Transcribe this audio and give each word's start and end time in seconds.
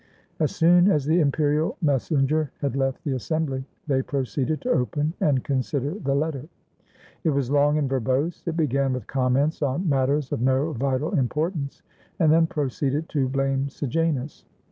As 0.39 0.49
soon 0.49 0.89
as 0.89 1.05
the 1.05 1.19
imperial 1.19 1.77
messenger 1.79 2.49
had 2.59 2.75
left 2.75 3.03
the 3.03 3.11
assem 3.11 3.45
bly 3.45 3.63
they 3.85 4.01
proceeded 4.01 4.59
to 4.61 4.71
open 4.71 5.13
and 5.21 5.43
consider 5.43 5.93
the 5.93 6.15
letter. 6.15 6.45
It 7.23 7.29
was 7.29 7.51
long 7.51 7.77
and 7.77 7.87
verbose. 7.87 8.41
It 8.47 8.57
began 8.57 8.93
with 8.93 9.05
comments 9.05 9.61
on 9.61 9.87
mat 9.87 10.07
ters 10.07 10.31
of 10.31 10.41
no 10.41 10.73
vital 10.73 11.11
importance, 11.15 11.83
and 12.17 12.31
then 12.31 12.47
proceeded 12.47 13.09
to 13.09 13.29
blame 13.29 13.69
Sejanus. 13.69 14.43